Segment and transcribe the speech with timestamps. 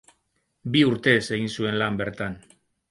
[0.75, 2.45] Bi urtez egin zuen lan bertan.